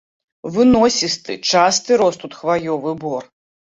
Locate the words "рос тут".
2.03-2.31